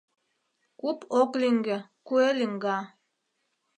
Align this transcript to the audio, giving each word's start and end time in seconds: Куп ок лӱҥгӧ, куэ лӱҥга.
Куп 0.79 0.99
ок 1.21 1.31
лӱҥгӧ, 1.41 1.77
куэ 2.07 2.27
лӱҥга. 2.39 2.77